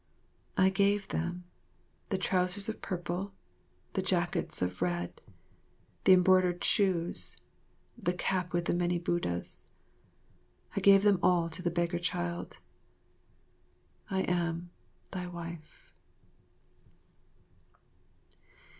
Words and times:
I 0.57 0.71
gave 0.71 1.09
them, 1.09 1.43
the 2.09 2.17
trousers 2.17 2.67
of 2.67 2.81
purple, 2.81 3.33
the 3.93 4.01
jackets 4.01 4.59
of 4.63 4.81
red, 4.81 5.21
the 6.05 6.13
embroidered 6.13 6.63
shoes, 6.63 7.37
the 7.95 8.15
caps 8.15 8.51
with 8.51 8.65
the 8.65 8.73
many 8.73 8.97
Buddhas. 8.97 9.71
I 10.75 10.79
gave 10.79 11.03
them 11.03 11.19
all 11.21 11.49
to 11.51 11.61
the 11.61 11.69
begger 11.69 11.99
child. 11.99 12.57
I 14.09 14.21
am, 14.21 14.71
Thy 15.11 15.27
Wife. 15.27 15.93